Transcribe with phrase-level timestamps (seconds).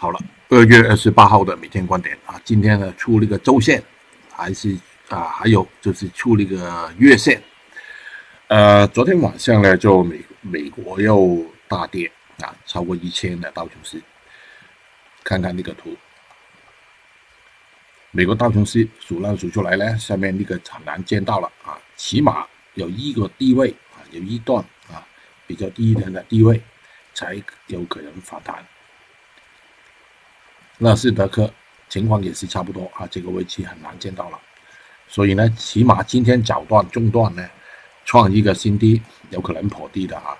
[0.00, 0.18] 好了，
[0.48, 3.82] 二月二十八号的每天观点啊，今天呢出了个周线，
[4.32, 4.74] 还是
[5.10, 7.42] 啊，还有就是出了个月线。
[8.46, 14.00] 呃，昨天晚上呢，就美美国又大跌啊，超过一千的道琼斯。
[15.22, 15.94] 看看那个图，
[18.10, 25.06] 美国道琼斯数浪数出来呢，下面那个很难见到了啊，起码有一个低位啊，有一段啊
[25.46, 26.58] 比较低一点的低位
[27.12, 27.34] 才
[27.66, 28.66] 有可能反弹。
[30.82, 31.52] 纳斯达克
[31.90, 34.40] 情况也是差不多啊，这个位置很难见到了，
[35.06, 37.46] 所以呢，起码今天早段中段呢，
[38.06, 40.34] 创一个新低，有可能破低的啊，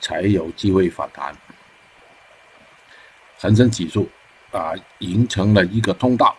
[0.00, 1.32] 才有机会反弹。
[3.38, 4.10] 恒生指数
[4.50, 6.36] 啊，形成了一个通道，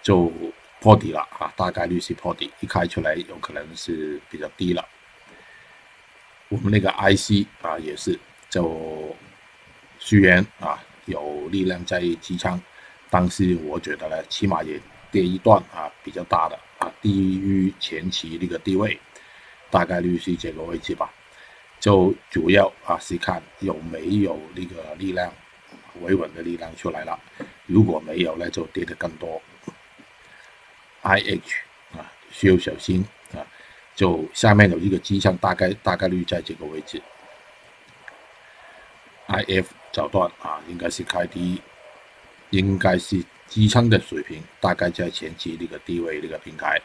[0.00, 0.32] 就
[0.78, 4.86] 破底了啊，大概率是破底，一开出来有可能是比较低了。
[6.48, 8.16] 我们那个 IC 啊，也是
[8.48, 9.16] 就
[9.98, 10.80] 虽然啊。
[11.06, 12.60] 有力量在支撑，
[13.10, 14.80] 但是我觉得呢，起码也
[15.10, 18.98] 跌一段啊，比较大的啊，低于前期那个低位，
[19.70, 21.12] 大概率是这个位置吧。
[21.80, 25.32] 就主要啊是看有没有那个力量
[26.00, 27.18] 维稳的力量出来了，
[27.66, 29.42] 如果没有呢，就跌得更多。
[31.02, 31.54] IH
[31.92, 33.42] 啊需要小心啊，
[33.96, 37.02] 就下面有一个支撑，大概大概率在这个位置。
[39.26, 41.60] IF 早段啊，应该是开低，
[42.50, 46.80] 应该是支撑的水平，大概在前期那个低位那个平台。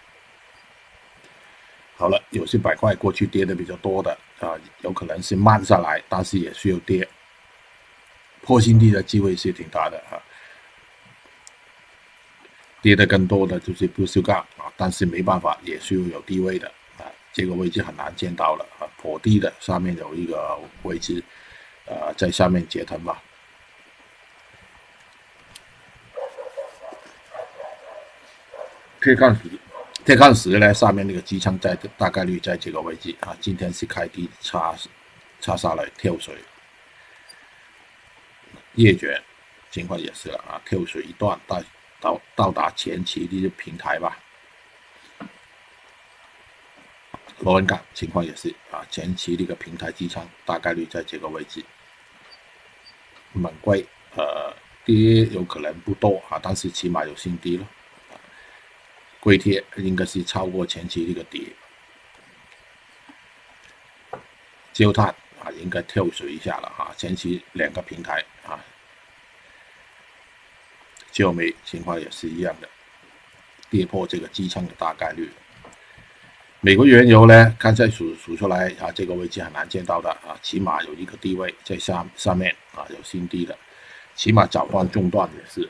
[1.96, 7.08] 好了，有些板块过去跌的比较多的啊，有可能是慢下来，但是也需要跌，
[8.42, 10.20] 破新低的机会是挺大的啊。
[12.82, 21.24] 跌的更多的就是不锈钢啊，但是没办法，也需要有低位的啊，这个位置很难见到了啊，破低的上面有一个位置。
[21.88, 23.24] 呃，在下面截腾吧。
[29.00, 29.42] 可以看时，
[30.06, 33.36] 可以看时呢，上面那个支撑在大概率在这个位置啊。
[33.40, 34.76] 今天是开低插
[35.40, 36.36] 插下来跳水，
[38.74, 39.22] 夜卷
[39.72, 41.64] 情况也是了啊，跳水一段到
[42.02, 44.20] 到到达前期的平台吧。
[47.40, 51.64] 螺纹钢情况也是啊，前期那个平台支撑大概率在这个位置。
[53.38, 54.54] 猛龟，呃，
[54.84, 57.68] 跌有可能不多啊，但是起码有新低了。
[59.20, 61.54] 硅铁应该是超过前期这个底。
[64.74, 65.08] 焦炭
[65.44, 68.60] 啊，应该跳水一下了啊，前期两个平台啊。
[71.12, 72.70] 焦煤情况也是一样的，
[73.70, 75.32] 跌破这个支撑的大概率。
[76.60, 83.56] 美国原油呢，刚才数数出来啊，这个位置很难见到的啊，起码有一个低位在上上面啊，有新低的，
[84.16, 85.70] 起码早段中段也是，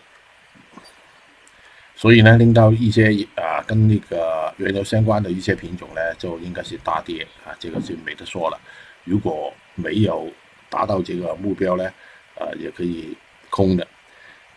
[1.93, 8.57] 所以呢，令到一些啊跟那个原油相关的一些品种呢，就应该是大跌啊，这个是没得说了。
[9.03, 10.31] 如果没有
[10.69, 11.91] 达到这个目标呢，
[12.35, 13.15] 呃，也可以
[13.49, 13.85] 空的，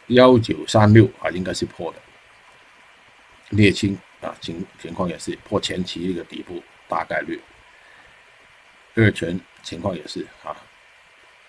[0.07, 3.99] 幺九三六啊，应该是破的，沥青。
[4.21, 7.41] 啊，情情况也是破前期一个底部，大概率。
[8.97, 10.57] 二泉情况也是啊，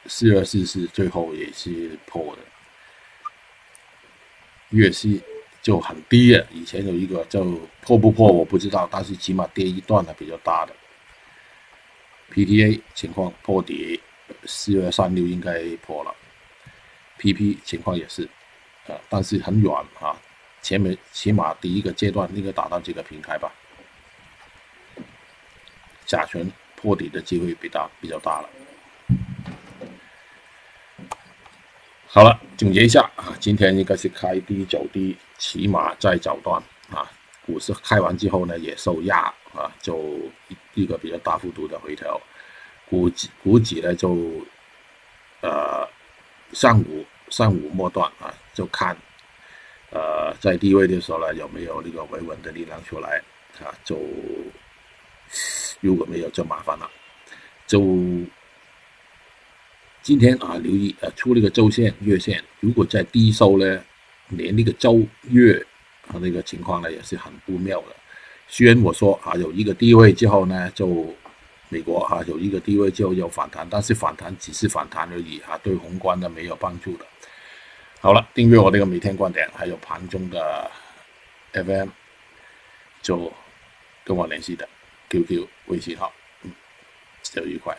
[0.06, 2.42] 四二四四最后也是破的。
[4.70, 5.22] 月息
[5.62, 10.74] 就很低了，以前有一个就破不破我不知道，但是起码跌一段的比较大的。
[12.32, 14.00] PTA 情况破底，
[14.46, 16.16] 四二三六应该破了。
[17.20, 18.24] PP 情况也是，
[18.88, 20.16] 啊，但是很远啊。
[20.62, 23.52] 前面起码第一个阶段应该达到这个平台吧，
[26.06, 28.50] 甲醛破底的机会比大比较大了。
[32.08, 36.62] 好了，总结一下啊，今天应该是开低走低，起码在早段
[36.92, 37.10] 啊，
[37.46, 39.22] 股市开完之后呢也受压
[39.54, 40.20] 啊，就
[40.74, 42.20] 一个比较大幅度的回调，
[42.88, 44.46] 股指股指呢就
[45.42, 45.88] 呃
[46.54, 48.96] 上午上午末段啊就看。
[49.92, 53.22] 呃，在低位的时候呢，有没有那个维稳的力量出来
[53.60, 53.68] 啊？
[53.84, 54.00] 就
[55.82, 56.90] 如果没有，就麻烦了。
[57.68, 57.80] 就
[60.02, 63.84] 今天啊，留意呃，出那个周线、月线，如果在低收呢，
[64.30, 65.64] 连那个周月
[66.08, 67.96] 啊那个情况呢，也是很不妙的。
[68.48, 71.14] 虽然我说啊，有一个低位之后呢，就
[71.68, 77.06] 美国啊有一个低位之后有反弹，但是反弹只是反弹而已啊，对宏观的没有帮助的。
[78.04, 80.72] 好了，订阅我这个每天观点，还有盘中的
[81.54, 81.90] FM，
[83.00, 83.32] 就
[84.04, 84.68] 跟我联系的
[85.08, 86.12] QQ、微信号，
[86.42, 86.52] 嗯，
[87.22, 87.78] 小愉快。